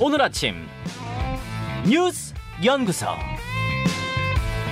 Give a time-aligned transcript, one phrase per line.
[0.00, 0.54] 오늘 아침
[1.84, 2.32] 뉴스
[2.64, 3.06] 연구소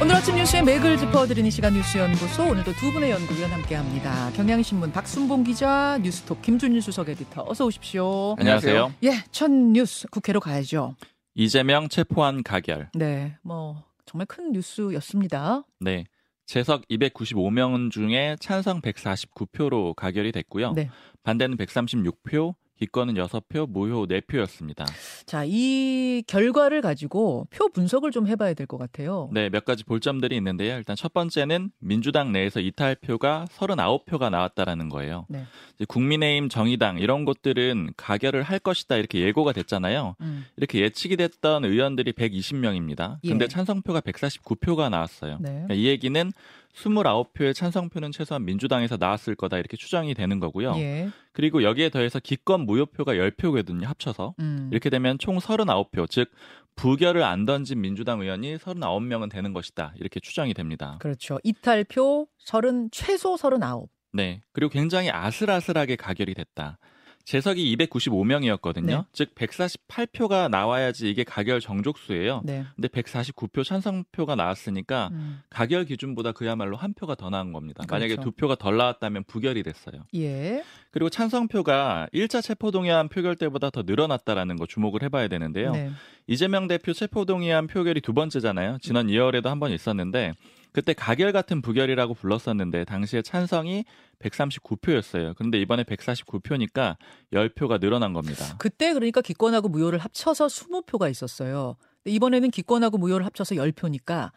[0.00, 4.30] 오늘 아침 뉴스의 맥을 짚어드리는 시간 뉴스 연구소 오늘도 두 분의 연구위원 함께합니다.
[4.36, 8.36] 경향신문 박순봉 기자, 뉴스톱 김준일 수석 에디터 어서 오십시오.
[8.38, 8.94] 안녕하세요.
[9.02, 10.94] 예, 첫 뉴스 국회로 가야죠.
[11.34, 12.90] 이재명 체포한 가결.
[12.94, 15.64] 네, 뭐 정말 큰 뉴스였습니다.
[15.80, 16.04] 네.
[16.44, 20.72] 재석 295명 중에 찬성 149표로 가결이 됐고요.
[20.74, 20.88] 네.
[21.24, 24.84] 반대는 136표, 기권은 6표, 무효 4표였습니다.
[25.24, 29.30] 자, 이 결과를 가지고 표 분석을 좀 해봐야 될 것 같아요.
[29.32, 30.76] 네, 몇 가지 볼점들이 있는데요.
[30.76, 35.24] 일단 첫 번째는 민주당 내에서 이탈표가 39표가 나왔다라는 거예요.
[35.28, 35.44] 네.
[35.86, 40.16] 국민의힘, 정의당 이런 곳들은 가결을 할 것이다 이렇게 예고가 됐잖아요.
[40.20, 43.18] 음, 이렇게 예측이 됐던 의원들이 120명입니다.
[43.26, 43.48] 근데 예.
[43.48, 45.38] 찬성표가 149표가 나왔어요.
[45.40, 45.50] 네.
[45.50, 46.32] 그러니까 이 얘기는
[46.76, 50.74] 29표의 찬성표는 최소한 민주당에서 나왔을 거다 이렇게 추정이 되는 거고요.
[50.76, 51.08] 예.
[51.32, 53.84] 그리고 여기에 더해서 기권 무효표가 10표거든요.
[53.84, 54.34] 합쳐서.
[54.40, 56.30] 음, 이렇게 되면 총 39표, 즉
[56.76, 59.94] 부결을 안 던진 민주당 의원이 39명은 되는 것이다.
[59.96, 60.98] 이렇게 추정이 됩니다.
[61.00, 61.38] 그렇죠.
[61.42, 63.88] 이탈표 30 최소 39.
[64.12, 64.42] 네.
[64.52, 66.78] 그리고 굉장히 아슬아슬하게 가결이 됐다.
[67.26, 68.86] 재석이 295명이었거든요.
[68.86, 69.02] 네.
[69.12, 72.42] 즉 148표가 나와야지 이게 가결 정족수예요.
[72.44, 72.64] 네.
[72.76, 77.82] 근데 149표 찬성표가 나왔으니까 음, 가결 기준보다 그야말로 한 표가 더 나은 겁니다.
[77.90, 78.30] 만약에 그렇죠.
[78.30, 80.04] 두 표가 덜 나왔다면 부결이 됐어요.
[80.14, 80.62] 예.
[80.92, 85.72] 그리고 찬성표가 1차 체포동의안 표결 때보다 더 늘어났다라는 거 주목을 해봐야 되는데요.
[85.72, 85.90] 네.
[86.28, 88.78] 이재명 대표 체포동의안 표결이 두 번째잖아요.
[88.80, 90.32] 지난 2월에도 한 번 있었는데
[90.76, 93.86] 그때 가결 같은 부결이라고 불렀었는데 당시에 찬성이
[94.18, 95.34] 139표였어요.
[95.34, 96.96] 그런데 이번에 149표니까
[97.32, 98.44] 10표가 늘어난 겁니다.
[98.58, 101.76] 그때 그러니까 기권하고 무효를 합쳐서 20표가 있었어요.
[102.04, 104.32] 이번에는 기권하고 무효를 합쳐서 10표니까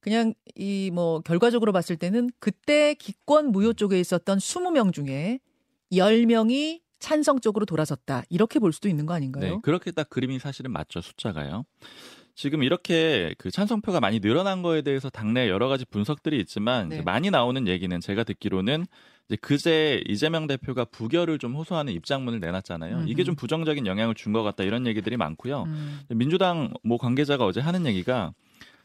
[0.00, 5.38] 그냥 이 뭐 결과적으로 봤을 때는 그때 기권 무효 쪽에 있었던 20명 중에
[5.92, 8.24] 10명이 찬성 쪽으로 돌아섰다.
[8.28, 9.54] 이렇게 볼 수도 있는 거 아닌가요?
[9.54, 11.64] 네, 그렇게 딱 그림이 사실은 맞죠 숫자가요.
[12.36, 17.00] 지금 이렇게 그 찬성표가 많이 늘어난 거에 대해서 당내 여러 가지 분석들이 있지만 네.
[17.02, 18.84] 많이 나오는 얘기는 제가 듣기로는
[19.26, 23.04] 이제 그제 이재명 대표가 부결을 좀 호소하는 입장문을 내놨잖아요.
[23.06, 23.24] 이게 음흠.
[23.24, 25.62] 좀 부정적인 영향을 준 것 같다 이런 얘기들이 많고요.
[25.62, 28.34] 음, 민주당 모 관계자가 어제 하는 얘기가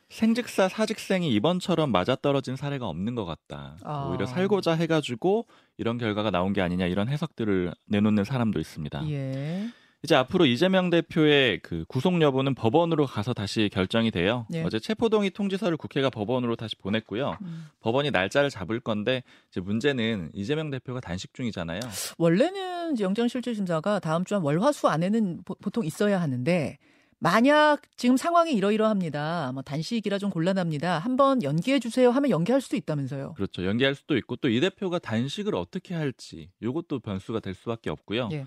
[0.07, 3.75] 생직사 사직생이 이번처럼 맞아떨어진 사례가 없는 것 같다.
[3.83, 4.07] 아.
[4.09, 5.45] 오히려 살고자 해가지고
[5.77, 9.09] 이런 결과가 나온 게 아니냐 이런 해석들을 내놓는 사람도 있습니다.
[9.09, 9.67] 예.
[10.03, 14.47] 이제 앞으로 이재명 대표의 그 구속 여부는 법원으로 가서 다시 결정이 돼요.
[14.53, 14.63] 예.
[14.63, 17.37] 어제 체포동의 통지서를 국회가 법원으로 다시 보냈고요.
[17.41, 17.67] 음.
[17.81, 21.79] 법원이 날짜를 잡을 건데 이제 문제는 이재명 대표가 단식 중이잖아요.
[22.17, 26.77] 원래는 영장실질심사가 다음 주 한 월화수 안에는 보, 통 있어야 하는데
[27.19, 29.51] 만약 지금 상황이 이러이러합니다.
[29.53, 30.97] 뭐 단식이라 좀 곤란합니다.
[30.97, 33.33] 한번 연기해 주세요 하면 연기할 수도 있다면서요.
[33.35, 33.63] 그렇죠.
[33.65, 38.29] 연기할 수도 있고 또 이 대표가 단식을 어떻게 할지 이것도 변수가 될 수밖에 없고요.
[38.31, 38.45] 예.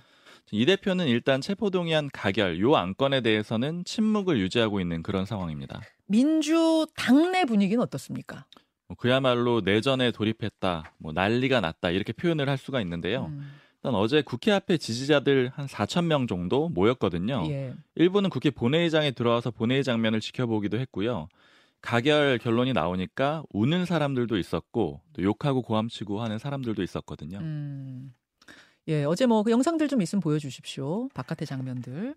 [0.52, 5.80] 이 대표는 일단 체포동의안 가결 요 안건에 대해서는 침묵을 유지하고 있는 그런 상황입니다.
[6.06, 8.44] 민주 당내 분위기는 어떻습니까?
[8.86, 13.26] 뭐 그야말로 내전에 돌입했다, 뭐 난리가 났다 이렇게 표현을 할 수가 있는데요.
[13.26, 17.44] 음, 일단 어제 국회 앞에 지지자들 한 4천 명 정도 모였거든요.
[17.48, 17.74] 예.
[17.94, 21.28] 일부는 국회 본회의장에 들어와서 본회의 장면을 지켜보기도 했고요.
[21.80, 27.38] 가결 결론이 나오니까 우는 사람들도 있었고 또 욕하고 고함치고 하는 사람들도 있었거든요.
[27.38, 28.14] 음.
[28.88, 31.08] 예, 어제 뭐 그 영상들 좀 있으면 보여주십시오.
[31.14, 32.14] 바깥의 장면들.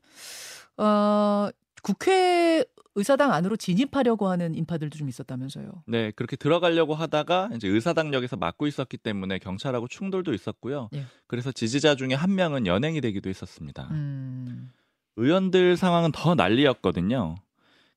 [0.78, 1.50] 어,
[1.84, 2.64] 국회
[2.96, 5.84] 의사당 안으로 진입하려고 하는 인파들도 좀 있었다면서요.
[5.86, 10.90] 네, 그렇게 들어가려고 하다가 이제 의사당역에서 막고 있었기 때문에 경찰하고 충돌도 있었고요.
[10.96, 11.06] 예.
[11.28, 13.88] 그래서 지지자 중에 한 명은 연행이 되기도 했었습니다.
[13.92, 14.72] 음.
[15.16, 17.36] 의원들 상황은 더 난리였거든요.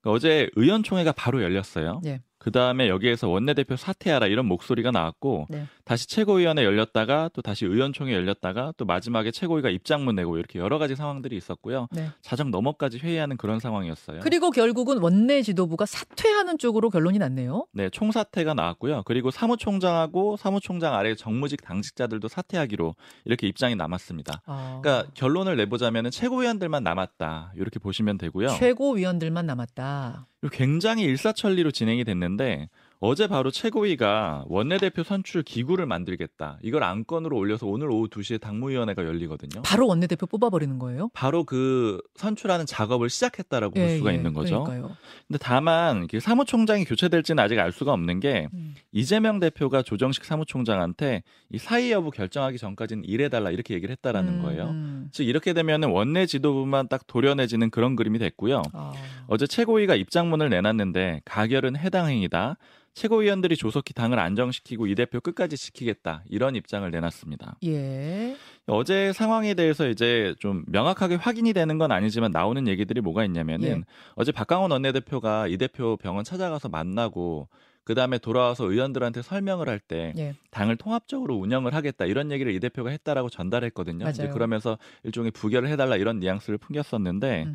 [0.02, 2.02] 그러니까 어제 의원총회가 바로 열렸어요.
[2.04, 2.20] 예.
[2.38, 5.66] 그 다음에 여기에서 원내대표 사퇴하라 이런 목소리가 나왔고 네.
[5.90, 10.94] 다시 최고위원회 열렸다가 또 다시 의원총회 열렸다가 또 마지막에 최고위가 입장문 내고 이렇게 여러 가지
[10.94, 11.88] 상황들이 있었고요.
[11.90, 12.10] 네.
[12.22, 14.20] 자정 넘어까지 회의하는 그런 상황이었어요.
[14.22, 17.66] 그리고 결국은 원내 지도부가 사퇴하는 쪽으로 결론이 났네요.
[17.72, 19.02] 네, 총사퇴가 나왔고요.
[19.04, 22.94] 그리고 사무총장하고 사무총장 아래 정무직 당직자들도 사퇴하기로
[23.24, 24.42] 이렇게 입장이 남았습니다.
[24.46, 28.50] 아, 그러니까 결론을 내보자면 최고위원들만 남았다 이렇게 보시면 되고요.
[28.50, 30.28] 최고위원들만 남았다.
[30.52, 32.68] 굉장히 일사천리로 진행이 됐는데
[33.02, 36.58] 어제 바로 최고위가 원내대표 선출 기구를 만들겠다.
[36.62, 39.62] 이걸 안건으로 올려서 오늘 오후 2시에 당무위원회가 열리거든요.
[39.62, 41.08] 바로 원내대표 뽑아버리는 거예요?
[41.14, 44.56] 바로 그 선출하는 작업을 시작했다라고 볼 수가 있는 거죠.
[44.56, 44.96] 예, 그러니까요.
[45.26, 48.74] 근데 다만 이게 사무총장이 교체될지는 아직 알 수가 없는 게 음.
[48.92, 54.64] 이재명 대표가 조정식 사무총장한테 이 사의 여부 결정하기 전까지는 일해달라 이렇게 얘기를 했다라는 음, 거예요.
[54.64, 55.08] 음.
[55.10, 58.60] 즉 이렇게 되면은 원내 지도부만 딱 도려내지는 그런 그림이 됐고요.
[58.74, 58.92] 아,
[59.26, 62.58] 어제 최고위가 입장문을 내놨는데 가결은 해당 행위다.
[62.94, 66.22] 최고위원들이 조속히 당을 안정시키고 이 대표 끝까지 지키겠다.
[66.28, 67.56] 이런 입장을 내놨습니다.
[67.64, 68.36] 예.
[68.66, 73.82] 어제 상황에 대해서 이제 좀 명확하게 확인이 되는 건 아니지만 나오는 얘기들이 뭐가 있냐면은 예.
[74.14, 77.48] 어제 박강원 원내대표가 이 대표 병원 찾아가서 만나고
[77.84, 80.34] 그 다음에 돌아와서 의원들한테 설명을 할때 예.
[80.50, 84.08] 당을 통합적으로 운영을 하겠다 이런 얘기를 이 대표가 했다라고 전달했거든요.
[84.10, 84.34] 이제 맞아요.
[84.34, 87.46] 그러면서 일종의 부결을 해달라 이런 뉘앙스를 풍겼었는데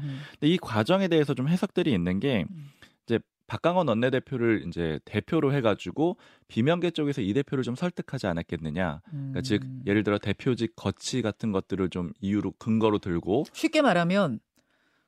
[0.41, 2.71] 이 과정에 대해서 좀 해석들이 있는 게 음.
[3.05, 9.01] 이제 박강원 원내대표를 이제 대표로 해가지고 비명계 쪽에서 이 대표를 좀 설득하지 않았겠느냐.
[9.09, 9.83] 그러니까 즉 음.
[9.85, 14.39] 예를 들어 대표직 거치 같은 것들을 좀 이유로 근거로 들고 쉽게 말하면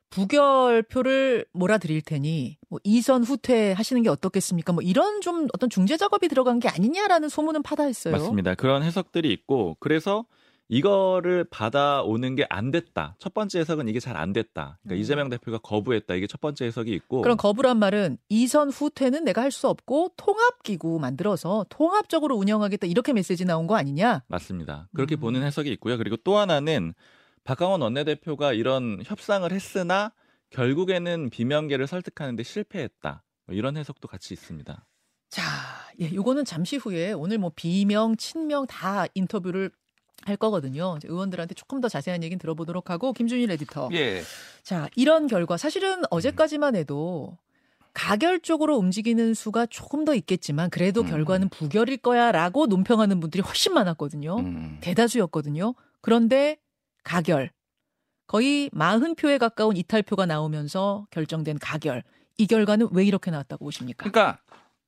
[0.10, 4.72] 부결표를 몰아드릴 테니 뭐 이선 후퇴 하시는 게 어떻겠습니까?
[4.72, 8.14] 뭐 이런 좀 어떤 중재 작업이 들어간 게 아니냐라는 소문은 파다했어요.
[8.14, 8.56] 맞습니다.
[8.56, 10.26] 그런 해석들이 있고 그래서
[10.70, 13.16] 이거를 받아오는 게 안 됐다.
[13.20, 14.80] 첫 번째 해석은 이게 잘 안 됐다.
[14.82, 14.98] 그러니까 음.
[15.00, 16.16] 이재명 대표가 거부했다.
[16.16, 21.00] 이게 첫 번째 해석이 있고 그럼 거부란 말은 이선 후퇴는 내가 할 수 없고 통합기구
[21.00, 24.24] 만들어서 통합적으로 운영하겠다 이렇게 메시지 나온 거 아니냐?
[24.28, 24.90] 맞습니다.
[24.94, 25.20] 그렇게 음.
[25.22, 25.98] 보는 해석이 있고요.
[25.98, 26.94] 그리고 또 하나는
[27.44, 30.12] 박강원 원내대표가 이런 협상을 했으나
[30.50, 33.24] 결국에는 비명계를 설득하는데 실패했다.
[33.46, 34.86] 뭐 이런 해석도 같이 있습니다.
[35.30, 35.44] 자,
[36.02, 39.72] 예, 요거는 잠시 후에 오늘 뭐 비명, 친명 다 인터뷰를
[40.26, 40.98] 할 거거든요.
[41.04, 43.90] 의원들한테 조금 더 자세한 얘기는 들어보도록 하고 김준일 에디터.
[43.94, 44.22] 예.
[44.64, 47.38] 자, 이런 결과 사실은 어제까지만 해도
[47.94, 51.08] 가결 쪽으로 움직이는 수가 조금 더 있겠지만 그래도 음.
[51.08, 54.38] 결과는 부결일 거야라고 논평하는 분들이 훨씬 많았거든요.
[54.38, 54.78] 음.
[54.82, 55.74] 대다수였거든요.
[56.02, 56.58] 그런데
[57.04, 57.52] 가결
[58.28, 62.04] 거의 40표에 가까운 이탈표가 나오면서 결정된 가결.
[62.38, 64.08] 이 결과는 왜 이렇게 나왔다고 보십니까?
[64.10, 64.40] 그러니까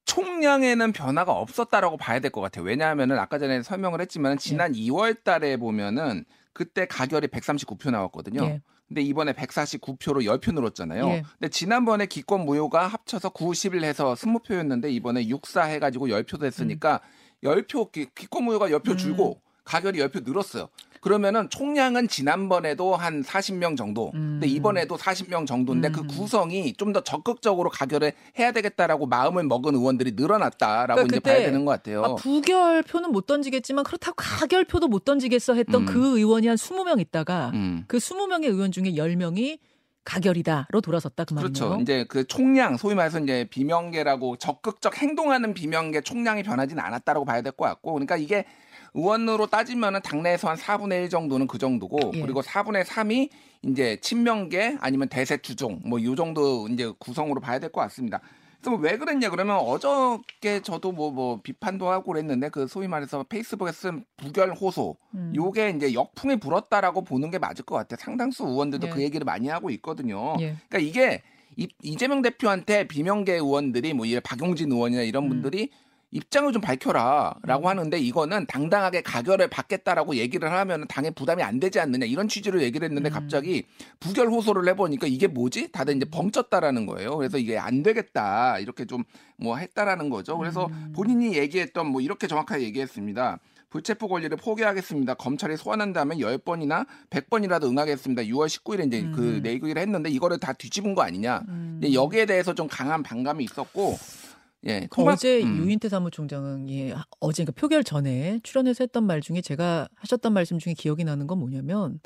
[0.10, 2.66] 총량에는 변화가 없었다라고 봐야 될 것 같아요.
[2.66, 8.44] 왜냐하면은 아까 전에 설명을 했지만 지난 2월 달에 보면은 그때 가결이 139표 나왔거든요.
[8.44, 8.62] 예.
[8.88, 11.08] 근데 이번에 149표로 10표 늘었잖아요.
[11.10, 11.24] 예.
[11.40, 17.02] 근데 지난번에 기권 무효가 합쳐서 90일 해서 20표였는데 이번에 64 해가지고 10표 됐으니까
[17.44, 18.98] 10표 기, 기권 무효가 10표 음.
[18.98, 20.70] 줄고 가결이 10표 늘었어요.
[21.01, 24.12] 그러면은 총량은 지난번에도 한 40명 정도.
[24.12, 24.50] 근데 음.
[24.50, 25.92] 이번에도 40명 정도인데 음.
[25.94, 31.46] 그 구성이 좀 더 적극적으로 가결을 해야 되겠다라고 마음을 먹은 의원들이 늘어났다라고 그러니까 이제 봐야
[31.46, 32.04] 되는 것 같아요.
[32.04, 35.86] 아, 부결표는 못 던지겠지만 그렇다고 가결표도 못 던지겠어 했던 음.
[35.86, 37.84] 그 의원이 한 20명 있다가 음.
[37.88, 39.60] 그 20명의 의원 중에 10명이
[40.04, 41.54] 가결이다로 돌아섰다 그 말이네요.
[41.54, 41.81] 그렇죠.
[41.81, 47.51] 이제 그 총량, 소위 말해서 이제 비명계라고 적극적 행동하는 비명계 총량이 변하지는 않았다라고 봐야 될
[47.51, 48.46] 것 같고, 그러니까 이게
[48.94, 52.21] 의원으로 따지면은 당내에서 한 4분의 1 정도는 그 정도고, 예.
[52.21, 53.30] 그리고 4분의 3이
[53.63, 58.21] 이제 친명계 아니면 대세 주종 뭐이 정도 이제 구성으로 봐야 될 것 같습니다.
[58.62, 64.03] 그래서 왜 그랬냐 그러면 어저께 저도 뭐뭐 비판도 하고 그랬는데 그 소위 말해서 페이스북에 쓴
[64.18, 65.31] 부결 호소 음.
[65.36, 67.97] 요게 이제 역풍이 불었다라고 보는 게 맞을 것 같아요.
[68.00, 68.91] 상당수 의원들도 예.
[68.91, 70.36] 그 얘기를 많이 하고 있거든요.
[70.41, 70.56] 예.
[70.68, 71.21] 그러니까 이게
[71.56, 75.30] 이, 이재명 대표한테 비명계 의원들이 뭐 이런 박용진 의원이나 이런 음.
[75.30, 75.69] 분들이
[76.12, 77.68] 입장을 좀 밝혀라라고 음.
[77.68, 82.88] 하는데 이거는 당당하게 가결을 받겠다라고 얘기를 하면 당에 부담이 안 되지 않느냐 이런 취지로 얘기를
[82.88, 83.14] 했는데 음.
[83.14, 83.66] 갑자기
[84.00, 85.72] 부결 호소를 해보니까 이게 뭐지?
[85.72, 87.18] 다들 이제 벙쪘다라는 거예요.
[87.18, 89.04] 그래서 이게 안 되겠다 이렇게 좀
[89.40, 90.38] 뭐 했다라는 거죠.
[90.38, 90.92] 그래서 음.
[90.94, 93.40] 본인이 얘기했던 뭐 이렇게 정확하게 얘기했습니다.
[93.70, 95.14] 불체포 권리를 포기하겠습니다.
[95.14, 98.24] 검찰이 소환한다면 10번이나 100번이라도 응하겠습니다.
[98.24, 99.42] 6월 19일에 이제 그 음.
[99.44, 101.44] 내기를 했는데 이거를 다 뒤집은 거 아니냐.
[101.48, 101.78] 음.
[101.80, 103.98] 근데 여기에 대해서 좀 강한 반감이 있었고
[104.66, 105.58] 예, 통합- 어제 음.
[105.58, 110.74] 유인태 사무총장은 예, 어제 그 표결 전에 출연해서 했던 말 중에 제가 하셨던 말씀 중에
[110.74, 112.00] 기억이 나는 건 뭐냐면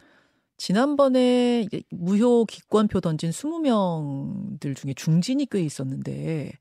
[0.58, 6.52] 지난번에 무효 기권표 던진 20명들 중에 중진이 꽤 있었는데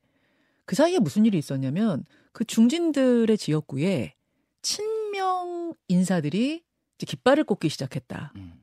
[0.64, 4.14] 그 사이에 무슨 일이 있었냐면 그 중진들의 지역구에
[4.62, 6.62] 친명 인사들이
[6.96, 8.32] 이제 깃발을 꽂기 시작했다.
[8.36, 8.61] 음.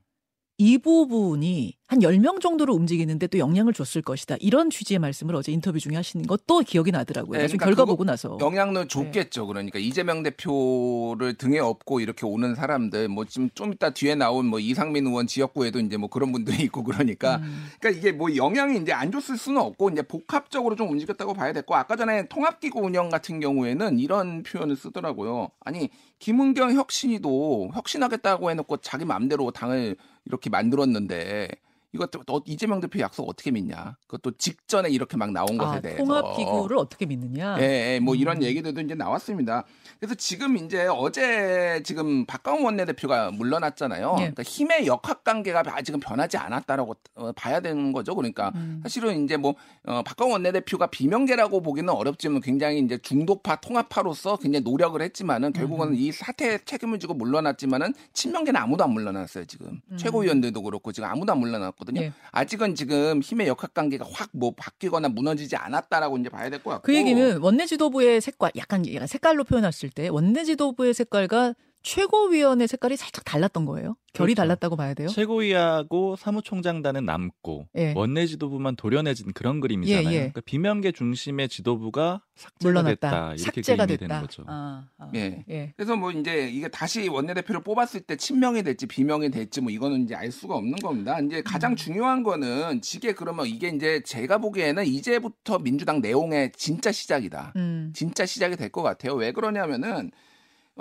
[0.61, 4.35] 이 부분이 한 10명 정도로 움직이는데 또 영향을 줬을 것이다.
[4.41, 7.39] 이런 취지의 말씀을 어제 인터뷰 중에 하시는 것도 기억이 나더라고요.
[7.39, 8.37] 네, 그러니까 결과 보고 나서.
[8.41, 9.47] 영향을 줬겠죠.
[9.47, 14.59] 그러니까 이재명 대표를 등에 업고 이렇게 오는 사람들 뭐 지금 좀 이따 뒤에 나온 뭐
[14.59, 17.67] 이상민 의원 지역구에도 이제 뭐 그런 분들이 있고 그러니까 음.
[17.79, 21.73] 그러니까 이게 뭐 영향이 이제 안 줬을 수는 없고 이제 복합적으로 좀 움직였다고 봐야 됐고
[21.73, 25.51] 아까 전에 통합기구 운영 같은 경우에는 이런 표현을 쓰더라고요.
[25.61, 25.89] 아니
[26.19, 29.95] 김은경 혁신이도 혁신하겠다고 해놓고 자기 마음대로 당을
[30.29, 31.50] 이렇게 만들었는데
[31.93, 33.98] 이것도 너 이재명 대표 약속 어떻게 믿냐?
[34.08, 37.58] 그것도 직전에 이렇게 막 나온 것에 아, 대해서 통합 기구를 어떻게 믿느냐.
[37.60, 38.43] 예, 예, 뭐 이런 음.
[38.43, 39.65] 얘기들도 이제 나왔습니다.
[40.00, 44.15] 그래서 지금 이제 어제 지금 박강원 원내대표가 물러났잖아요.
[44.17, 44.22] 예.
[44.22, 48.15] 그러니까 힘의 역학 관계가 아직은 변하지 않았다라고 어, 봐야 되는 거죠.
[48.15, 48.79] 그러니까 음.
[48.84, 49.55] 사실은 이제 뭐
[49.86, 55.96] 어, 박강원 원내대표가 비명계라고 보기는 어렵지만 굉장히 이제 중도파 통합파로서 굉장히 노력을 했지만은 결국은 음.
[55.96, 59.98] 이 사태에 책임을 지고 물러났지만은 친명계는 아무도 안 물러났어요 지금 음.
[59.98, 62.01] 최고위원들도 그렇고 지금 아무도 안 물러났 거든요.
[62.01, 62.13] 예.
[62.31, 66.86] 아직은 지금 힘의 역학 관계가 확 뭐 바뀌거나 무너지지 않았다라고 이제 봐야 될 것 같고
[66.86, 72.98] 그 얘기는 원내 지도부의 색깔, 약간, 약간 색깔로 표현했을 때 원내 지도부의 색깔과 최고위원의 색깔이
[72.98, 73.95] 살짝 달랐던 거예요.
[74.13, 74.41] 결이 그렇죠.
[74.41, 75.07] 달랐다고 봐야 돼요.
[75.07, 77.93] 최고위하고 사무총장단은 남고 예.
[77.95, 80.07] 원내 지도부만 도려내진 그런 그림이잖아요.
[80.09, 80.17] 예, 예.
[80.17, 82.91] 그러니까 비명계 중심의 지도부가 삭제가 물러났다.
[82.91, 84.07] 됐다 이렇게 삭제가 그림이 됐다.
[84.07, 84.43] 되는 거죠.
[84.48, 85.43] 아, 아, 예.
[85.50, 85.74] 예.
[85.77, 90.15] 그래서 뭐 이제 이게 다시 원내대표를 뽑았을 때 친명이 될지 비명이 될지 뭐 이거는 이제
[90.15, 91.19] 알 수가 없는 겁니다.
[91.19, 91.43] 이제 음.
[91.45, 97.53] 가장 중요한 거는 지게 그러면 이게 이제 제가 보기에는 이제부터 민주당 내용의 진짜 시작이다.
[97.55, 97.91] 음.
[97.95, 99.13] 진짜 시작이 될 것 같아요.
[99.15, 100.12] 왜 그러냐면은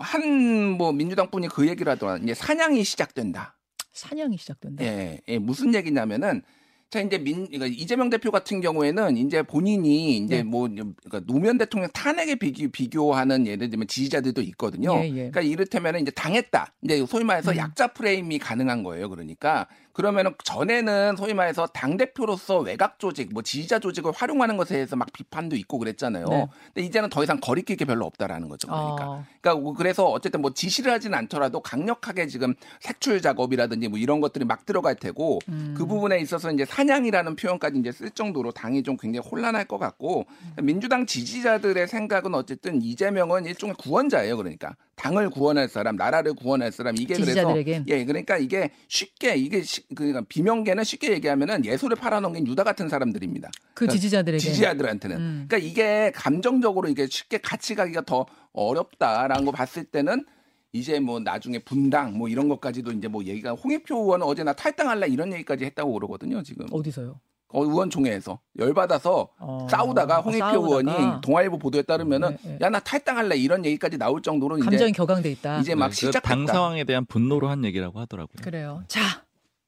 [0.00, 2.18] 한 뭐 민주당 분이 그 얘기를 하더라.
[2.18, 3.56] 이제 사냥이 시작된다.
[3.92, 4.84] 사냥이 시작된다.
[4.84, 6.42] 예, 예, 무슨 얘기냐면은
[6.90, 10.42] 자 이제 민 그러니까 이재명 대표 같은 경우에는 이제 본인이 이제 네.
[10.42, 14.94] 뭐 그러니까 노무현 대통령 탄핵에 비교, 비교하는 예를 들면 지지자들도 있거든요.
[15.00, 15.10] 예, 예.
[15.10, 16.72] 그러니까 이를테면은 이제 당했다.
[16.82, 17.56] 이제 소위 말해서 음.
[17.56, 19.10] 약자 프레임이 가능한 거예요.
[19.10, 19.66] 그러니까
[19.98, 25.12] 그러면은 전에는 소위 말해서 당 대표로서 외곽 조직, 뭐 지지자 조직을 활용하는 것에 대해서 막
[25.12, 26.24] 비판도 있고 그랬잖아요.
[26.28, 26.46] 네.
[26.72, 28.68] 근데 이제는 더 이상 거리낄 게 별로 없다라는 거죠.
[28.68, 29.08] 그러니까.
[29.08, 34.20] 어, 그러니까 뭐 그래서 어쨌든 뭐 지시를 하진 않더라도 강력하게 지금 색출 작업이라든지 뭐 이런
[34.20, 35.74] 것들이 막 들어갈 테고 음.
[35.76, 40.26] 그 부분에 있어서 이제 사냥이라는 표현까지 이제 쓸 정도로 당이 좀 굉장히 혼란할 것 같고
[40.62, 44.36] 민주당 지지자들의 생각은 어쨌든 이재명은 일종의 구원자예요.
[44.36, 47.84] 그러니까 당을 구원할 사람, 나라를 구원할 사람 이게 그래서 지지자들에겐.
[47.88, 53.50] 예, 그러니까 이게 쉽게 이게 시- 그러니까 비명계는 쉽게 얘기하면은 예술을 팔아넘긴 유다 같은 사람들입니다.
[53.74, 55.16] 그 그러니까 지지자들에게 지지자들한테는.
[55.16, 55.46] 음.
[55.48, 60.26] 그러니까 이게 감정적으로 이게 쉽게 같이 가기가 더 어렵다라는 거 봤을 때는
[60.72, 65.06] 이제 뭐 나중에 분당 뭐 이런 것까지도 이제 뭐 얘기가 홍익표 의원은 어제 나 탈당할래
[65.08, 67.18] 이런 얘기까지 했다고 그러거든요 지금 어디서요?
[67.50, 70.66] 어, 의원총회에서 열받아서 어, 싸우다가 홍익표 싸우다가.
[70.66, 72.58] 의원이 동아일보 보도에 따르면은 네, 네.
[72.60, 75.60] 야나 탈당할래 이런 얘기까지 나올 정도로 감정이 이제 격앙돼 있다.
[75.60, 76.20] 이제 막 네, 그 시작했다.
[76.28, 78.42] 당 상황에 대한 분노로 한 얘기라고 하더라고요.
[78.42, 78.82] 그래요.
[78.86, 79.00] 자,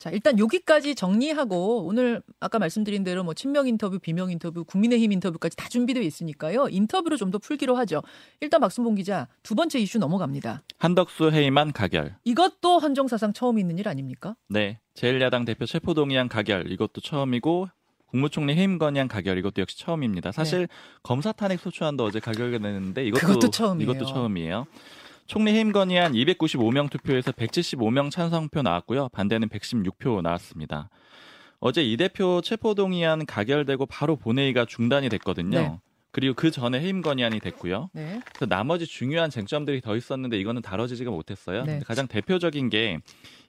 [0.00, 5.56] 자 일단 여기까지 정리하고 오늘 아까 말씀드린 대로 뭐 친명 인터뷰, 비명 인터뷰, 국민의힘 인터뷰까지
[5.58, 6.68] 다 준비되어 있으니까요.
[6.70, 8.02] 인터뷰로 좀 더 풀기로 하죠.
[8.40, 10.62] 일단 박순봉 기자 두 번째 이슈 넘어갑니다.
[10.78, 12.16] 한덕수 해임안 가결.
[12.24, 14.34] 이것도 헌정사상 처음 있는 일 아닙니까?
[14.48, 17.68] 네, 제1야당 대표 체포동의안 가결 이것도 처음이고
[18.06, 20.32] 국무총리 해임 건의안 가결 이것도 역시 처음입니다.
[20.32, 20.66] 사실
[21.04, 23.26] 검사 탄핵 소추안도 어제 가결이 됐는데 이것도 네.
[23.34, 23.90] 그것도 처음이에요.
[23.92, 24.66] 이것도 처음이에요.
[25.26, 29.08] 총리 해임 건의안 295명 투표에서 175명 찬성표 나왔고요.
[29.10, 30.88] 반대는 116표 나왔습니다.
[31.60, 35.58] 어제 이 대표 체포동의안 가결되고 바로 본회의가 중단이 됐거든요.
[35.58, 35.78] 네.
[36.12, 37.90] 그리고 그 전에 해임 건의안이 됐고요.
[37.92, 38.20] 네.
[38.38, 41.64] 그 나머지 중요한 쟁점들이 더 있었는데 이거는 다뤄지지가 못했어요.
[41.64, 41.80] 네.
[41.84, 42.98] 가장 대표적인 게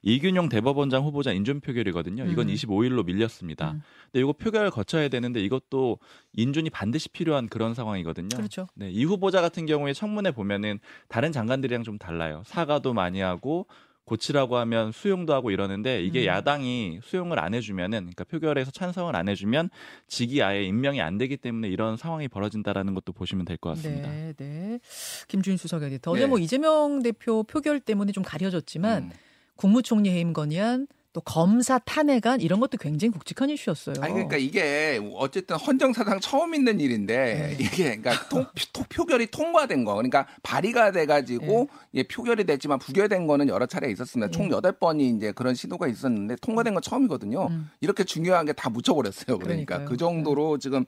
[0.04, 2.26] 이균용 대법원장 후보자 인준 표결이거든요.
[2.26, 2.54] 이건 음.
[2.54, 3.72] 25일로 밀렸습니다.
[3.72, 3.82] 음.
[4.12, 6.00] 근데 이거 표결 거쳐야 되는데 이것도
[6.34, 8.30] 인준이 반드시 필요한 그런 상황이거든요.
[8.36, 8.68] 그렇죠.
[8.76, 12.44] 네, 이 후보자 같은 경우에 청문회 보면은 다른 장관들이랑 좀 달라요.
[12.46, 13.68] 사과도 많이 하고
[14.06, 16.26] 고치라고 하면 수용도 하고 이러는데 이게 음.
[16.28, 19.70] 야당이 수용을 안 해주면은 그러니까 표결에서 찬성을 안 해주면
[20.08, 24.10] 직이 아예 임명이 안 되기 때문에 이런 상황이 벌어진다라는 것도 보시면 될 것 같습니다.
[24.10, 24.80] 네, 네.
[25.28, 26.12] 김주인 수석 에디터.
[26.12, 26.28] 어제 네.
[26.28, 29.12] 뭐 이재명 대표 표결 때문에 좀 가려졌지만 음.
[29.56, 33.96] 국무총리 해임 건의안 또 검사 탄핵안 이런 것도 굉장히 굵직한 이슈였어요.
[34.00, 37.64] 아니 그러니까 이게 어쨌든 헌정사상 처음 있는 일인데 네.
[37.64, 43.50] 이게 그러니까 통, 표- 표결이 통과된 거 그러니까 발의가 돼가지고 예, 표결이 됐지만 부결된 거는
[43.50, 44.32] 여러 차례 있었습니다.
[44.32, 44.56] 총 네.
[44.56, 47.48] 여덟 번이 이제 그런 시도가 있었는데 통과된 건 처음이거든요.
[47.48, 47.70] 음.
[47.82, 49.38] 이렇게 중요한 게 다 묻혀버렸어요.
[49.40, 49.80] 그러니까 그러니까요.
[49.80, 49.86] 네.
[49.86, 50.86] 그 정도로 지금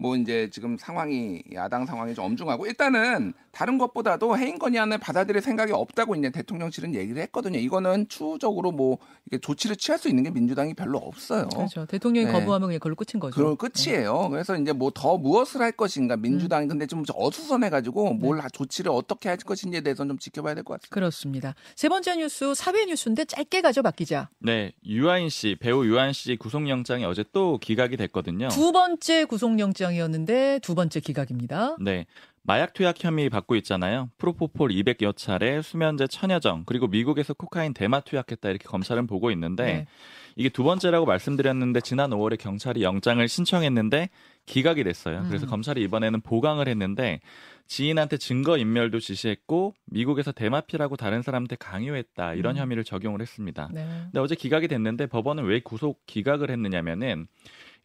[0.00, 5.72] 뭐 이제 지금 상황이 야당 상황이 좀 엄중하고 일단은 다른 것보다도 해임 건의안을 받아들일 생각이
[5.72, 7.58] 없다고 이제 대통령실은 얘기를 했거든요.
[7.58, 11.48] 이거는 추후적으로 뭐 이게 조치를 취할 수 있는 게 민주당이 별로 없어요.
[11.48, 11.84] 그렇죠.
[11.86, 12.32] 대통령이 네.
[12.32, 13.34] 거부하면 그냥 그걸로 끝인 거죠.
[13.34, 14.28] 그럼 끝이에요.
[14.30, 16.68] 그래서 이제 뭐 더 무엇을 할 것인가 민주당이 음.
[16.68, 18.14] 근데 좀 어수선해가지고 네.
[18.20, 20.94] 뭘 하- 조치를 어떻게 할 것인지에 대해서는 좀 지켜봐야 될 것 같습니다.
[20.94, 21.54] 그렇습니다.
[21.76, 24.28] 세 번째 뉴스 사회 뉴스인데 짧게 가죠, 박 기자.
[24.38, 28.48] 네, 유아인 씨, 배우 유아인 씨 구속영장이 어제 또 기각이 됐거든요.
[28.48, 31.76] 두 번째 구속영장 이었는데 두 번째 기각입니다.
[31.80, 32.06] 네.
[32.48, 34.08] 마약 투약 혐의 받고 있잖아요.
[34.16, 39.64] 프로포폴 200여 차례, 수면제 천여 정, 그리고 미국에서 코카인 대마 투약했다 이렇게 검찰은 보고 있는데
[39.64, 39.86] 네.
[40.34, 44.08] 이게 두 번째라고 말씀드렸는데 지난 5월에 경찰이 영장을 신청했는데
[44.46, 45.24] 기각이 됐어요.
[45.28, 45.50] 그래서 음.
[45.50, 47.20] 검찰이 이번에는 보강을 했는데
[47.66, 52.62] 지인한테 증거 인멸도 지시했고 미국에서 대마피라고 다른 사람한테 강요했다 이런 음.
[52.62, 53.68] 혐의를 적용을 했습니다.
[53.74, 53.86] 네.
[54.04, 57.26] 근데 어제 기각이 됐는데 법원은 왜 구속 기각을 했느냐면은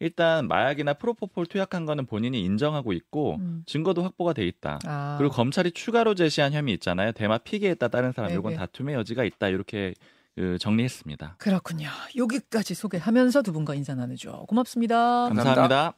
[0.00, 3.62] 일단 마약이나 프로포폴 투약한 거는 본인이 인정하고 있고 음.
[3.66, 4.78] 증거도 확보가 돼 있다.
[4.86, 7.12] 아, 그리고 검찰이 추가로 제시한 혐의 있잖아요.
[7.12, 8.58] 대마 피계했다 다른 사람 네, 이건 네.
[8.58, 9.94] 다툼의 여지가 있다 이렇게
[10.34, 11.36] 그, 정리했습니다.
[11.38, 11.88] 그렇군요.
[12.16, 14.46] 여기까지 소개하면서 두 분과 인사 나누죠.
[14.48, 15.28] 고맙습니다.
[15.28, 15.94] 감사합니다.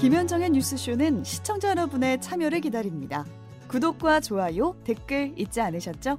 [0.00, 3.24] 김현정의 뉴스쇼는 시청자 여러분의 참여를 기다립니다.
[3.68, 6.18] 구독과 좋아요, 댓글 잊지 않으셨죠?